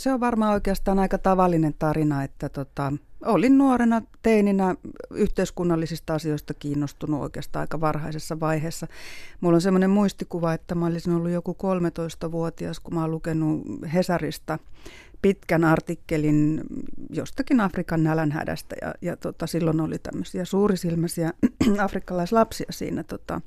Se 0.00 0.12
on 0.12 0.20
varmaan 0.20 0.52
oikeastaan 0.52 0.98
aika 0.98 1.18
tavallinen 1.18 1.74
tarina, 1.78 2.22
että 2.22 2.48
tota, 2.48 2.92
olin 3.24 3.58
nuorena 3.58 4.02
teininä 4.22 4.74
yhteiskunnallisista 5.10 6.14
asioista 6.14 6.54
kiinnostunut 6.54 7.22
oikeastaan 7.22 7.60
aika 7.60 7.80
varhaisessa 7.80 8.40
vaiheessa. 8.40 8.86
Mulla 9.40 9.54
on 9.54 9.60
semmoinen 9.60 9.90
muistikuva, 9.90 10.52
että 10.52 10.74
mä 10.74 10.86
olisin 10.86 11.12
ollut 11.12 11.30
joku 11.30 11.56
13-vuotias, 11.62 12.80
kun 12.80 12.94
mä 12.94 13.00
oon 13.00 13.10
lukenut 13.10 13.62
Hesarista 13.94 14.58
pitkän 15.22 15.64
artikkelin 15.64 16.60
jostakin 17.10 17.60
Afrikan 17.60 18.04
nälänhädästä 18.04 18.76
ja, 18.82 18.94
ja 19.02 19.16
tota, 19.16 19.46
silloin 19.46 19.80
oli 19.80 19.98
tämmöisiä 19.98 20.44
suurisilmäisiä 20.44 21.32
afrikkalaislapsia 21.84 22.66
siinä 22.70 23.02
tota, 23.04 23.40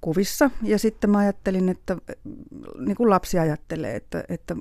kuvissa. 0.00 0.50
Ja 0.62 0.78
sitten 0.78 1.10
mä 1.10 1.18
ajattelin, 1.18 1.68
että 1.68 1.96
niin 2.78 2.96
kuin 2.96 3.10
lapsi 3.10 3.38
ajattelee, 3.38 3.96
että, 3.96 4.24
että 4.28 4.56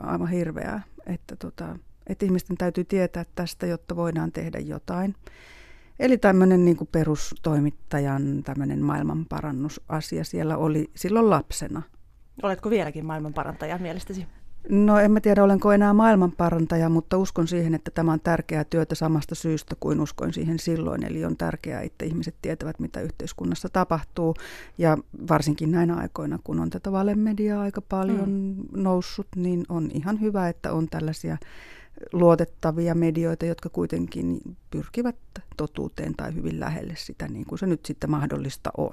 aivan 0.00 0.28
hirveää, 0.28 0.82
että, 1.06 1.36
tota, 1.36 1.78
että 2.06 2.24
ihmisten 2.24 2.56
täytyy 2.56 2.84
tietää 2.84 3.24
tästä, 3.34 3.66
jotta 3.66 3.96
voidaan 3.96 4.32
tehdä 4.32 4.58
jotain. 4.58 5.14
Eli 5.98 6.18
tämmöinen 6.18 6.64
niin 6.64 6.88
perustoimittajan 6.92 8.42
tämmöinen 8.42 8.82
maailmanparannusasia 8.82 10.24
siellä 10.24 10.56
oli 10.56 10.90
silloin 10.96 11.30
lapsena. 11.30 11.82
Oletko 12.42 12.70
vieläkin 12.70 13.06
maailmanparantaja 13.06 13.78
mielestäsi? 13.78 14.26
No 14.68 14.98
en 14.98 15.12
mä 15.12 15.20
tiedä, 15.20 15.44
olenko 15.44 15.72
enää 15.72 15.92
maailmanparantaja, 15.92 16.88
mutta 16.88 17.18
uskon 17.18 17.48
siihen, 17.48 17.74
että 17.74 17.90
tämä 17.90 18.12
on 18.12 18.20
tärkeää 18.20 18.64
työtä 18.64 18.94
samasta 18.94 19.34
syystä 19.34 19.76
kuin 19.80 20.00
uskoin 20.00 20.32
siihen 20.32 20.58
silloin. 20.58 21.04
Eli 21.04 21.24
on 21.24 21.36
tärkeää, 21.36 21.80
että 21.80 22.04
ihmiset 22.04 22.34
tietävät, 22.42 22.78
mitä 22.78 23.00
yhteiskunnassa 23.00 23.68
tapahtuu. 23.68 24.34
Ja 24.78 24.98
varsinkin 25.28 25.70
näinä 25.70 25.96
aikoina, 25.96 26.38
kun 26.44 26.60
on 26.60 26.70
tätä 26.70 26.92
valemediaa 26.92 27.62
aika 27.62 27.80
paljon 27.80 28.30
mm. 28.30 28.82
noussut, 28.82 29.28
niin 29.36 29.64
on 29.68 29.90
ihan 29.94 30.20
hyvä, 30.20 30.48
että 30.48 30.72
on 30.72 30.88
tällaisia 30.88 31.36
luotettavia 32.12 32.94
medioita, 32.94 33.46
jotka 33.46 33.68
kuitenkin 33.68 34.40
pyrkivät 34.70 35.16
totuuteen 35.56 36.14
tai 36.16 36.34
hyvin 36.34 36.60
lähelle 36.60 36.94
sitä, 36.96 37.28
niin 37.28 37.46
kuin 37.46 37.58
se 37.58 37.66
nyt 37.66 37.86
sitten 37.86 38.10
mahdollista 38.10 38.70
on. 38.76 38.92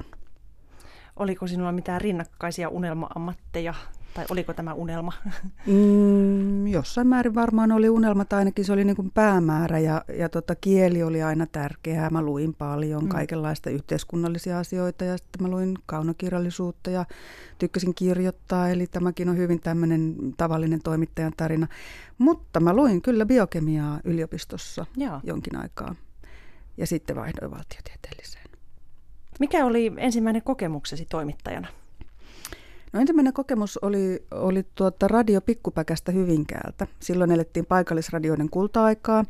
Oliko 1.16 1.48
sinulla 1.48 1.72
mitään 1.72 2.02
rinnakkaisia 2.02 2.70
unelma-ammatteja 2.70 3.74
tai 4.18 4.26
oliko 4.30 4.54
tämä 4.54 4.74
unelma? 4.74 5.14
Mm, 5.68 6.68
jossain 6.68 7.08
määrin 7.08 7.36
varmaan 7.36 7.72
oli 7.72 7.90
unelma, 7.90 8.26
tai 8.26 8.40
ainakin 8.40 8.66
se 8.66 8.74
oli 8.74 8.84
niin 8.84 8.96
kuin 8.96 9.12
päämäärä 9.12 9.80
ja, 9.80 10.02
ja 10.18 10.30
tota, 10.30 10.56
kieli 10.56 11.04
oli 11.04 11.24
aina 11.24 11.46
tärkeää. 11.46 12.10
Mä 12.10 12.22
luin 12.22 12.54
paljon 12.54 13.04
mm. 13.04 13.10
kaikenlaista 13.10 13.70
yhteiskunnallisia 13.70 14.60
asioita 14.60 15.04
ja 15.06 15.18
sitten 15.18 15.42
mä 15.42 15.48
luin 15.48 15.78
kaunokirjallisuutta 15.86 16.90
ja 16.90 17.06
tykkäsin 17.58 17.96
kirjoittaa, 17.96 18.70
eli 18.70 18.88
tämäkin 18.88 19.30
on 19.30 19.38
hyvin 19.38 19.62
tämmöinen 19.62 20.16
tavallinen 20.38 20.82
toimittajan 20.82 21.34
tarina. 21.38 21.68
Mutta 22.18 22.60
mä 22.60 22.74
luin 22.74 23.02
kyllä 23.02 23.26
biokemiaa 23.26 24.00
yliopistossa 24.04 24.86
Joo. 24.98 25.20
jonkin 25.24 25.56
aikaa 25.56 25.96
ja 26.78 26.88
sitten 26.88 27.16
vaihdoin 27.16 27.52
valtiotieteelliseen. 27.52 28.46
Mikä 29.40 29.66
oli 29.66 29.94
ensimmäinen 29.98 30.42
kokemuksesi 30.42 31.06
toimittajana? 31.06 31.68
No 32.98 33.02
ensimmäinen 33.02 33.34
kokemus 33.34 33.78
oli, 33.78 34.26
oli 34.32 34.66
tuota 34.76 35.08
Radio 35.08 35.42
Pikkupäkästä 35.42 36.12
Hyvinkäältä. 36.12 36.88
Silloin 37.00 37.32
elettiin 37.32 37.66
paikallisradioiden 37.66 38.50
kulta-aikaa 38.50 39.26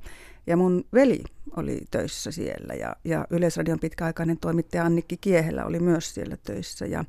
ja 0.48 0.58
mun 0.58 0.86
veli 0.94 1.24
oli 1.56 1.82
töissä 1.92 2.32
siellä 2.32 2.74
ja, 2.74 2.96
ja 3.04 3.28
Yleisradion 3.30 3.80
pitkäaikainen 3.80 4.38
toimittaja 4.38 4.86
Annikki 4.86 5.18
Kiehelä 5.18 5.66
oli 5.66 5.80
myös 5.80 6.14
siellä 6.14 6.38
töissä 6.38 6.86
ja, 6.86 7.06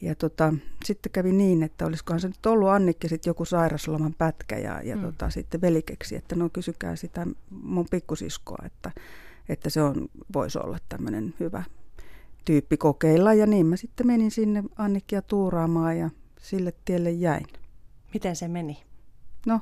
ja 0.00 0.14
tota, 0.14 0.54
sitten 0.84 1.12
kävi 1.12 1.32
niin, 1.32 1.62
että 1.62 1.86
olisikohan 1.86 2.20
se 2.20 2.28
nyt 2.28 2.46
ollut 2.46 2.68
Annikki 2.68 3.08
sitten 3.08 3.30
joku 3.30 3.44
sairasloman 3.44 4.14
pätkä 4.18 4.58
ja, 4.58 4.82
ja 4.82 4.96
mm. 4.96 5.02
tota, 5.02 5.30
sitten 5.30 5.60
veli 5.60 5.82
keksi, 5.82 6.16
että 6.16 6.36
no 6.36 6.48
kysykää 6.48 6.96
sitä 6.96 7.26
mun 7.50 7.86
pikkusiskoa, 7.90 8.64
että, 8.66 8.90
että 9.48 9.70
se 9.70 9.82
on, 9.82 10.08
voisi 10.34 10.58
olla 10.58 10.78
tämmöinen 10.88 11.34
hyvä 11.40 11.62
tyyppi 12.44 12.76
kokeilla 12.76 13.34
ja 13.34 13.46
niin 13.46 13.66
mä 13.66 13.76
sitten 13.76 14.06
menin 14.06 14.30
sinne 14.30 14.62
Annikkia 14.76 15.22
tuuraamaan 15.22 15.98
ja 15.98 16.10
sille 16.40 16.72
tielle 16.84 17.10
jäin. 17.10 17.46
Miten 18.14 18.36
se 18.36 18.48
meni? 18.48 18.82
No, 19.46 19.60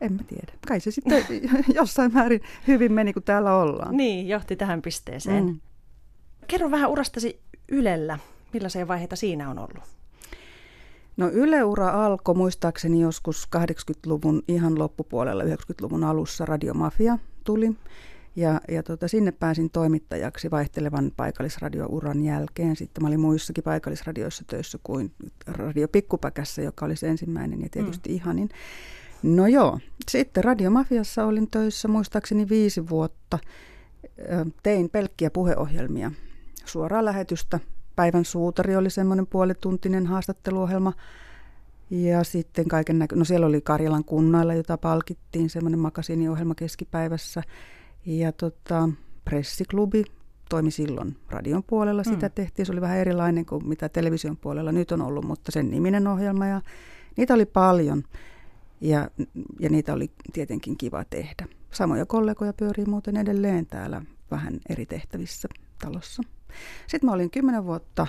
en 0.00 0.12
mä 0.12 0.22
tiedä. 0.22 0.52
Kai 0.68 0.80
se 0.80 0.90
sitten 0.90 1.24
jossain 1.74 2.12
määrin 2.12 2.40
hyvin 2.66 2.92
meni, 2.92 3.12
kun 3.12 3.22
täällä 3.22 3.56
ollaan. 3.56 3.96
Niin, 3.96 4.28
johti 4.28 4.56
tähän 4.56 4.82
pisteeseen. 4.82 5.44
Mm. 5.44 5.60
Kerro 6.46 6.70
vähän 6.70 6.90
urastasi 6.90 7.40
Ylellä. 7.68 8.18
Millaisia 8.52 8.88
vaiheita 8.88 9.16
siinä 9.16 9.50
on 9.50 9.58
ollut? 9.58 9.82
No 11.16 11.30
Yle-ura 11.30 12.06
alkoi 12.06 12.34
muistaakseni 12.34 13.00
joskus 13.00 13.48
80-luvun 13.56 14.42
ihan 14.48 14.78
loppupuolella, 14.78 15.42
90-luvun 15.42 16.04
alussa 16.04 16.44
Radiomafia 16.44 17.18
tuli. 17.44 17.72
Ja, 18.36 18.60
ja 18.68 18.82
tota, 18.82 19.08
sinne 19.08 19.32
pääsin 19.32 19.70
toimittajaksi 19.70 20.50
vaihtelevan 20.50 21.12
paikallisradiouran 21.16 22.24
jälkeen. 22.24 22.76
Sitten 22.76 23.04
mä 23.04 23.08
olin 23.08 23.20
muissakin 23.20 23.64
paikallisradioissa 23.64 24.44
töissä 24.46 24.78
kuin 24.82 25.12
Radio 25.46 25.88
Pikkupäkässä, 25.88 26.62
joka 26.62 26.86
oli 26.86 26.96
se 26.96 27.08
ensimmäinen 27.08 27.62
ja 27.62 27.68
tietysti 27.70 28.10
mm. 28.10 28.14
ihanin. 28.14 28.48
No 29.22 29.46
joo, 29.46 29.78
sitten 30.10 30.44
Radiomafiassa 30.44 31.24
olin 31.24 31.50
töissä 31.50 31.88
muistaakseni 31.88 32.48
viisi 32.48 32.88
vuotta. 32.88 33.38
Tein 34.62 34.90
pelkkiä 34.90 35.30
puheohjelmia, 35.30 36.12
suoraa 36.64 37.04
lähetystä. 37.04 37.60
Päivän 37.96 38.24
suutari 38.24 38.76
oli 38.76 38.90
semmoinen 38.90 39.26
puolituntinen 39.26 40.06
haastatteluohjelma. 40.06 40.92
Ja 41.90 42.24
sitten 42.24 42.68
kaiken 42.68 42.98
näkö... 42.98 43.16
No 43.16 43.24
siellä 43.24 43.46
oli 43.46 43.60
Karjalan 43.60 44.04
kunnailla, 44.04 44.54
jota 44.54 44.78
palkittiin, 44.78 45.50
semmoinen 45.50 45.80
makasiiniohjelma 45.80 46.54
keskipäivässä. 46.54 47.42
Ja 48.06 48.32
tota, 48.32 48.88
pressiklubi 49.24 50.04
toimi 50.48 50.70
silloin 50.70 51.16
radion 51.30 51.62
puolella. 51.62 52.02
Mm. 52.06 52.14
Sitä 52.14 52.28
tehtiin. 52.28 52.66
Se 52.66 52.72
oli 52.72 52.80
vähän 52.80 52.98
erilainen 52.98 53.46
kuin 53.46 53.68
mitä 53.68 53.88
television 53.88 54.36
puolella 54.36 54.72
nyt 54.72 54.92
on 54.92 55.02
ollut, 55.02 55.24
mutta 55.24 55.52
sen 55.52 55.70
niminen 55.70 56.06
ohjelma. 56.06 56.46
Ja 56.46 56.60
niitä 57.16 57.34
oli 57.34 57.46
paljon 57.46 58.02
ja, 58.80 59.10
ja 59.60 59.70
niitä 59.70 59.92
oli 59.92 60.10
tietenkin 60.32 60.76
kiva 60.76 61.04
tehdä. 61.04 61.46
Samoja 61.70 62.06
kollegoja 62.06 62.52
pyörii 62.52 62.84
muuten 62.84 63.16
edelleen 63.16 63.66
täällä 63.66 64.02
vähän 64.30 64.60
eri 64.68 64.86
tehtävissä 64.86 65.48
talossa. 65.84 66.22
Sitten 66.86 67.10
mä 67.10 67.14
olin 67.14 67.30
kymmenen 67.30 67.64
vuotta, 67.64 68.06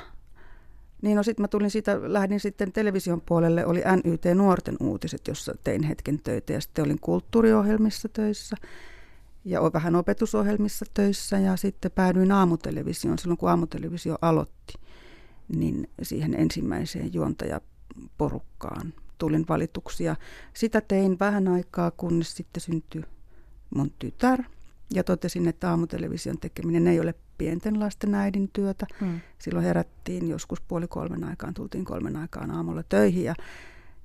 niin 1.02 1.18
no 1.18 1.24
sitten 1.24 1.44
mä 1.44 1.48
tulin 1.48 1.72
siitä, 1.72 2.00
lähdin 2.04 2.40
sitten 2.40 2.72
television 2.72 3.22
puolelle, 3.22 3.66
oli 3.66 3.82
NYT 4.04 4.26
Nuorten 4.36 4.78
uutiset, 4.80 5.28
jossa 5.28 5.56
tein 5.64 5.84
hetken 5.84 6.20
töitä 6.24 6.54
ja 6.54 6.62
sitten 6.62 6.86
olin 6.86 7.00
kulttuuriohjelmissa 7.00 8.10
töissä– 8.10 8.56
ja 9.46 9.62
vähän 9.74 9.96
opetusohjelmissa 9.96 10.86
töissä 10.94 11.40
ja 11.40 11.58
sitten 11.58 11.92
päädyin 11.92 12.32
aamutelevisioon 12.32 13.20
silloin, 13.20 13.38
kun 13.38 13.50
aamutelevisio 13.50 14.18
aloitti, 14.22 14.74
niin 15.56 15.90
siihen 16.02 16.34
ensimmäiseen 16.34 17.14
juontajaporukkaan 17.14 18.94
tulin 19.18 19.46
valituksia. 19.50 20.16
Sitä 20.54 20.82
tein 20.82 21.20
vähän 21.20 21.48
aikaa, 21.48 21.92
kunnes 21.92 22.36
sitten 22.36 22.62
syntyi 22.62 23.04
mun 23.76 23.92
tytär 24.00 24.44
ja 24.94 25.04
totesin, 25.04 25.48
että 25.48 25.70
aamutelevision 25.70 26.40
tekeminen 26.40 26.88
ei 26.88 27.00
ole 27.00 27.14
pienten 27.38 27.80
lasten 27.80 28.16
äidin 28.16 28.50
työtä. 28.54 28.86
Hmm. 29.00 29.20
Silloin 29.40 29.66
herättiin 29.66 30.30
joskus 30.30 30.62
puoli 30.62 30.88
kolmen 30.88 31.24
aikaan, 31.24 31.54
tultiin 31.54 31.86
kolmen 31.86 32.16
aikaan 32.16 32.52
aamulla 32.52 32.84
töihin 32.84 33.24
ja 33.24 33.36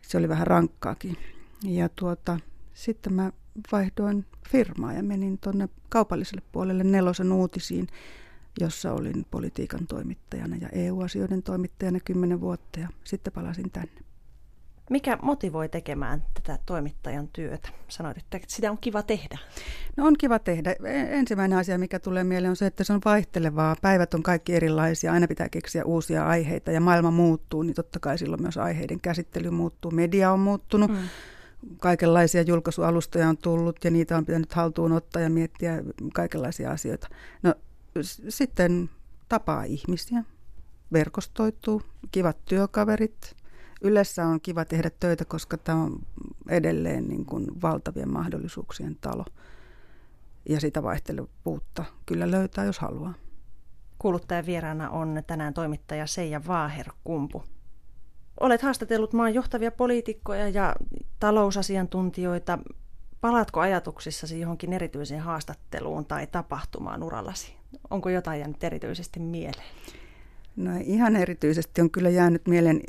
se 0.03 0.19
oli 0.19 0.29
vähän 0.29 0.47
rankkaakin. 0.47 1.17
Ja 1.65 1.89
tuota, 1.89 2.39
sitten 2.81 3.13
mä 3.13 3.33
vaihdoin 3.73 4.27
firmaa 4.49 4.93
ja 4.93 5.03
menin 5.03 5.39
tuonne 5.39 5.69
kaupalliselle 5.89 6.43
puolelle 6.53 6.85
nelosen 6.85 7.33
uutisiin, 7.33 7.87
jossa 8.61 8.93
olin 8.93 9.27
politiikan 9.31 9.87
toimittajana 9.87 10.57
ja 10.57 10.69
EU-asioiden 10.73 11.43
toimittajana 11.43 12.01
kymmenen 12.01 12.41
vuotta 12.41 12.81
ja 12.81 12.89
sitten 13.05 13.33
palasin 13.33 13.71
tänne. 13.71 14.01
Mikä 14.91 15.19
motivoi 15.23 15.69
tekemään 15.69 16.25
tätä 16.35 16.59
toimittajan 16.67 17.29
työtä? 17.29 17.69
Sanoit, 17.89 18.19
että 18.19 18.39
sitä 18.47 18.71
on 18.71 18.79
kiva 18.79 19.03
tehdä. 19.03 19.39
No 19.97 20.07
on 20.07 20.15
kiva 20.19 20.39
tehdä. 20.39 20.71
E, 20.71 21.19
ensimmäinen 21.19 21.59
asia, 21.59 21.79
mikä 21.79 21.99
tulee 21.99 22.25
mieleen, 22.25 22.51
on 22.51 22.57
se, 22.57 22.67
että 22.67 22.85
se 22.85 22.93
on 22.93 23.01
vaihtelevaa. 23.05 23.77
Päivät 23.83 24.15
on 24.15 24.23
kaikki 24.23 24.55
erilaisia, 24.55 25.13
aina 25.13 25.29
pitää 25.29 25.49
keksiä 25.49 25.85
uusia 25.85 26.27
aiheita 26.27 26.73
ja 26.73 26.81
maailma 26.81 27.11
muuttuu, 27.11 27.63
niin 27.63 27.75
totta 27.75 28.01
kai 28.01 28.19
silloin 28.19 28.43
myös 28.43 28.57
aiheiden 28.57 29.01
käsittely 29.01 29.51
muuttuu. 29.51 29.91
Media 29.91 30.33
on 30.33 30.41
muuttunut. 30.41 30.91
Mm 30.91 30.99
kaikenlaisia 31.79 32.43
julkaisualustoja 32.43 33.29
on 33.29 33.37
tullut 33.37 33.85
ja 33.85 33.91
niitä 33.91 34.17
on 34.17 34.27
pitänyt 34.27 34.53
haltuun 34.53 34.93
ottaa 34.93 35.23
ja 35.23 35.31
miettiä 35.31 35.83
kaikenlaisia 36.15 36.71
asioita. 36.71 37.09
No 37.43 37.55
sitten 38.29 38.91
tapaa 39.29 39.65
ihmisiä, 39.65 40.25
verkostoituu, 40.93 41.83
kivat 42.13 42.37
työkaverit. 42.45 43.37
Yleensä 43.83 44.27
on 44.27 44.41
kiva 44.41 44.65
tehdä 44.65 44.91
töitä, 45.01 45.25
koska 45.25 45.57
tämä 45.57 45.83
on 45.83 45.99
edelleen 46.49 47.09
niin 47.09 47.27
kuin 47.27 47.63
valtavien 47.63 48.13
mahdollisuuksien 48.13 48.97
talo. 49.01 49.25
Ja 50.49 50.61
sitä 50.61 50.83
vaihtelevuutta 50.83 51.85
kyllä 52.07 52.31
löytää, 52.31 52.65
jos 52.65 52.79
haluaa. 52.79 53.15
Kuuluttajan 53.99 54.47
vieraana 54.47 54.91
on 54.91 55.23
tänään 55.27 55.55
toimittaja 55.55 56.07
Seija 56.07 56.41
Vaaher-Kumpu. 56.47 57.45
Olet 58.41 58.63
haastatellut 58.63 59.13
maan 59.13 59.35
johtavia 59.35 59.71
poliitikkoja 59.71 60.49
ja 60.49 60.77
talousasiantuntijoita. 61.21 62.59
Palaatko 63.21 63.61
ajatuksissasi 63.61 64.41
johonkin 64.41 64.73
erityiseen 64.73 65.21
haastatteluun 65.21 66.07
tai 66.07 66.27
tapahtumaan 66.27 67.03
urallasi? 67.03 67.55
Onko 67.91 68.09
jotain 68.09 68.41
jäänyt 68.41 68.65
erityisesti 68.65 69.21
mieleen? 69.21 69.65
No 70.57 70.71
ihan 70.85 71.17
erityisesti 71.17 71.81
on 71.81 71.91
kyllä 71.91 72.11
jäänyt 72.11 72.47
mieleen 72.49 72.81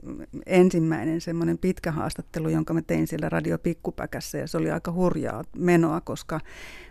ensimmäinen 0.46 1.22
semmoinen 1.22 1.58
pitkä 1.58 1.92
haastattelu, 1.92 2.50
jonka 2.50 2.74
mä 2.74 2.82
tein 2.82 3.08
siellä 3.08 3.30
Radio 3.30 3.58
Pikkupäkässä 3.58 4.38
ja 4.38 4.48
se 4.48 4.58
oli 4.58 4.72
aika 4.72 4.92
hurjaa 4.92 5.44
menoa, 5.58 6.02
koska 6.02 6.40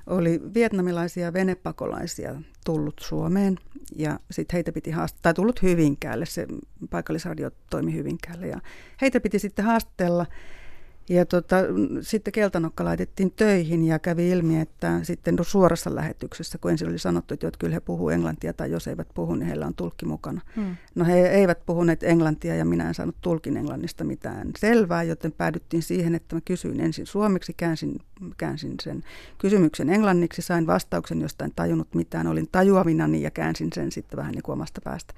oli 0.06 0.40
vietnamilaisia 0.54 1.32
venepakolaisia 1.32 2.34
tullut 2.64 2.94
Suomeen 3.00 3.58
ja 3.96 4.20
sitten 4.30 4.56
heitä 4.56 4.72
piti 4.72 4.90
haastatella, 4.90 5.22
tai 5.22 5.34
tullut 5.34 5.62
Hyvinkäälle, 5.62 6.26
se 6.26 6.46
paikallisradio 6.90 7.50
toimi 7.70 7.94
Hyvinkäälle 7.94 8.48
ja 8.48 8.60
heitä 9.00 9.20
piti 9.20 9.38
sitten 9.38 9.64
haastatella 9.64 10.26
ja 11.10 11.26
tota, 11.26 11.56
sitten 12.00 12.32
Keltanokka 12.32 12.84
laitettiin 12.84 13.32
töihin 13.36 13.84
ja 13.84 13.98
kävi 13.98 14.30
ilmi, 14.30 14.60
että 14.60 15.00
sitten 15.02 15.36
suorassa 15.42 15.94
lähetyksessä, 15.94 16.58
kun 16.58 16.70
ensin 16.70 16.88
oli 16.88 16.98
sanottu, 16.98 17.34
että 17.34 17.50
kyllä 17.58 17.74
he 17.74 17.80
puhuu 17.80 18.10
englantia 18.10 18.52
tai 18.52 18.70
jos 18.70 18.88
eivät 18.88 19.08
puhu, 19.14 19.34
niin 19.34 19.46
heillä 19.46 19.66
on 19.66 19.74
tulkki 19.74 20.06
mukana. 20.06 20.40
Hmm. 20.56 20.76
No 20.94 21.04
he 21.04 21.28
eivät 21.28 21.66
puhuneet 21.66 22.02
englantia 22.02 22.54
ja 22.54 22.64
minä 22.64 22.88
en 22.88 22.94
saanut 22.94 23.16
tulkin 23.20 23.56
englannista 23.56 24.04
mitään 24.04 24.50
selvää, 24.58 25.02
joten 25.02 25.32
päädyttiin 25.32 25.82
siihen, 25.82 26.14
että 26.14 26.36
mä 26.36 26.40
kysyin 26.44 26.80
ensin 26.80 27.06
suomeksi, 27.06 27.52
käänsin, 27.56 27.98
käänsin 28.36 28.74
sen 28.82 29.02
kysymyksen 29.38 29.90
englanniksi, 29.90 30.42
sain 30.42 30.66
vastauksen, 30.66 31.20
josta 31.20 31.44
en 31.44 31.52
tajunnut 31.56 31.94
mitään, 31.94 32.26
olin 32.26 32.48
tajuavinani 32.52 33.22
ja 33.22 33.30
käänsin 33.30 33.70
sen 33.74 33.92
sitten 33.92 34.16
vähän 34.16 34.32
niin 34.32 34.42
kuin 34.42 34.52
omasta 34.52 34.80
päästä. 34.84 35.14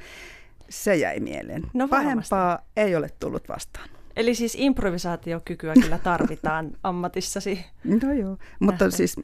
Se 0.68 0.96
jäi 0.96 1.20
mieleen. 1.20 1.62
No 1.74 1.88
Pahempaa 1.88 2.58
ei 2.76 2.96
ole 2.96 3.10
tullut 3.20 3.48
vastaan. 3.48 3.88
Eli 4.16 4.34
siis 4.34 4.54
improvisaatiokykyä 4.58 5.74
kyllä 5.74 5.98
tarvitaan 5.98 6.70
ammatissasi. 6.82 7.64
No 7.84 8.12
joo, 8.12 8.36
mutta 8.60 8.84
Nähden. 8.84 8.92
siis 8.92 9.16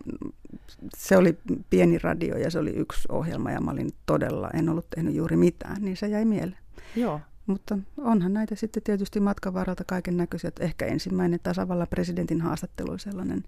se 0.96 1.16
oli 1.16 1.38
pieni 1.70 1.98
radio 1.98 2.36
ja 2.36 2.50
se 2.50 2.58
oli 2.58 2.70
yksi 2.70 3.08
ohjelma 3.08 3.50
ja 3.50 3.60
mä 3.60 3.70
olin 3.70 3.90
todella, 4.06 4.50
en 4.54 4.68
ollut 4.68 4.90
tehnyt 4.90 5.14
juuri 5.14 5.36
mitään, 5.36 5.82
niin 5.82 5.96
se 5.96 6.08
jäi 6.08 6.24
mieleen. 6.24 6.62
Joo. 6.96 7.20
Mutta 7.46 7.78
onhan 7.98 8.32
näitä 8.32 8.54
sitten 8.54 8.82
tietysti 8.82 9.20
matkan 9.20 9.54
varalta 9.54 9.84
kaiken 9.84 10.16
näköisiä. 10.16 10.50
Ehkä 10.60 10.86
ensimmäinen 10.86 11.40
tasavallan 11.42 11.86
presidentin 11.90 12.40
haastattelu 12.40 12.90
oli 12.90 12.98
sellainen, 12.98 13.44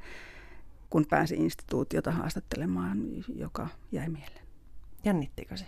kun 0.90 1.06
pääsi 1.10 1.34
instituutiota 1.34 2.10
haastattelemaan, 2.10 2.98
joka 3.34 3.68
jäi 3.92 4.08
mieleen. 4.08 4.46
Jännittikö 5.04 5.56
se? 5.56 5.66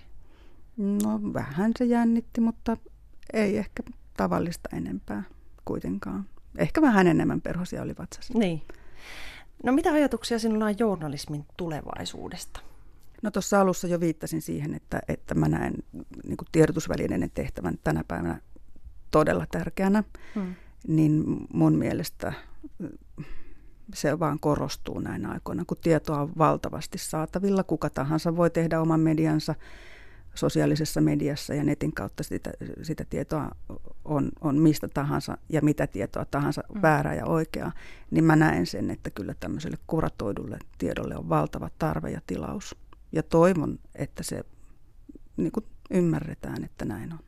No 0.77 1.21
vähän 1.33 1.73
se 1.79 1.85
jännitti, 1.85 2.41
mutta 2.41 2.77
ei 3.33 3.59
ehkä 3.59 3.83
tavallista 4.17 4.69
enempää 4.77 5.23
kuitenkaan. 5.65 6.25
Ehkä 6.59 6.83
vähän 6.83 7.07
enemmän 7.07 7.41
perhosia 7.41 7.83
oli 7.83 7.95
vatsassa. 7.99 8.39
Niin. 8.39 8.63
No 9.65 9.73
mitä 9.73 9.93
ajatuksia 9.93 10.39
sinulla 10.39 10.65
on 10.65 10.79
journalismin 10.79 11.47
tulevaisuudesta? 11.57 12.61
No 13.23 13.31
tuossa 13.31 13.61
alussa 13.61 13.87
jo 13.87 14.01
viittasin 14.01 14.43
siihen, 14.43 14.75
että, 14.75 15.01
että 15.09 15.35
mä 15.35 15.49
näen 15.49 15.75
niin 16.25 16.37
tiedotusvälineiden 16.53 17.31
tehtävän 17.35 17.79
tänä 17.85 18.05
päivänä 18.09 18.41
todella 19.11 19.47
tärkeänä. 19.51 20.05
Hmm. 20.35 20.55
Niin 20.89 21.25
mun 21.53 21.75
mielestä 21.75 22.33
se 23.95 24.19
vaan 24.19 24.41
korostuu 24.41 25.01
näinä 25.01 25.31
aikoina, 25.31 25.65
kun 25.67 25.77
tietoa 25.83 26.21
on 26.21 26.33
valtavasti 26.39 26.99
saatavilla. 26.99 27.65
Kuka 27.65 27.91
tahansa 27.91 28.37
voi 28.37 28.51
tehdä 28.51 28.81
oman 28.81 29.01
mediansa 29.01 29.55
sosiaalisessa 30.35 31.01
mediassa 31.01 31.55
ja 31.55 31.65
netin 31.65 31.93
kautta 31.93 32.23
sitä, 32.23 32.51
sitä 32.83 33.05
tietoa 33.11 33.51
on, 34.05 34.31
on 34.41 34.59
mistä 34.59 34.89
tahansa 34.89 35.39
ja 35.49 35.63
mitä 35.63 35.87
tietoa 35.87 36.25
tahansa 36.25 36.63
mm. 36.75 36.83
väärää 36.83 37.15
ja 37.15 37.27
oikeaa, 37.27 37.73
niin 38.11 38.25
mä 38.25 38.37
näen 38.37 38.67
sen, 38.67 38.91
että 38.91 39.11
kyllä 39.11 39.35
tämmöiselle 39.41 39.79
kuratoidulle 39.87 40.59
tiedolle 40.79 41.17
on 41.17 41.29
valtava 41.29 41.71
tarve 41.79 42.11
ja 42.11 42.21
tilaus. 42.27 42.77
Ja 43.13 43.23
toivon, 43.23 43.79
että 43.95 44.23
se 44.23 44.45
niin 45.37 45.53
kuin 45.53 45.67
ymmärretään, 45.91 46.65
että 46.65 46.85
näin 46.85 47.13
on. 47.13 47.19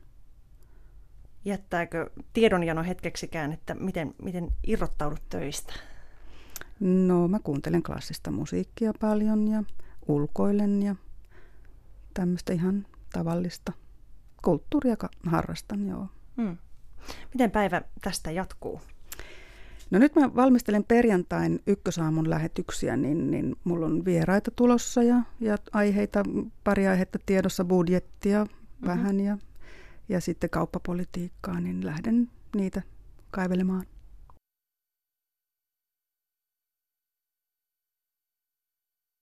Jättääkö 1.45 2.09
tiedonjano 2.33 2.83
hetkeksikään, 2.83 3.51
että 3.51 3.73
miten, 3.73 4.15
miten 4.23 4.51
irrottaudut 4.67 5.29
töistä? 5.29 5.73
No 6.79 7.27
mä 7.27 7.39
kuuntelen 7.39 7.83
klassista 7.83 8.31
musiikkia 8.31 8.93
paljon 8.99 9.47
ja 9.47 9.63
ulkoilen 10.07 10.83
ja 10.83 10.95
tämmöistä 12.13 12.53
ihan 12.53 12.85
tavallista 13.13 13.73
kulttuuria 14.43 14.95
harrastan, 15.25 15.87
joo. 15.87 16.07
Hmm. 16.41 16.57
Miten 17.33 17.51
päivä 17.51 17.81
tästä 18.01 18.31
jatkuu? 18.31 18.81
No 19.91 19.99
nyt 19.99 20.15
mä 20.15 20.35
valmistelen 20.35 20.83
perjantain 20.83 21.59
ykkösaamun 21.67 22.29
lähetyksiä, 22.29 22.97
niin, 22.97 23.31
niin 23.31 23.55
mulla 23.63 23.85
on 23.85 24.05
vieraita 24.05 24.51
tulossa 24.51 25.03
ja, 25.03 25.21
ja 25.39 25.57
aiheita, 25.73 26.23
pari 26.63 26.87
aihetta 26.87 27.19
tiedossa, 27.25 27.65
budjettia 27.65 28.45
mm-hmm. 28.45 28.87
vähän 28.87 29.19
ja, 29.19 29.37
ja 30.09 30.21
sitten 30.21 30.49
kauppapolitiikkaa, 30.49 31.59
niin 31.59 31.85
lähden 31.85 32.29
niitä 32.55 32.81
kaivelemaan. 33.31 33.85